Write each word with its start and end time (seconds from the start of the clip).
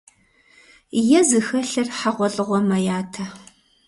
Е 1.17 1.19
зыхэлъыр 1.27 1.87
хьэгъуэлӀыгъуэм 1.97 2.63
мэятэ. 2.69 3.23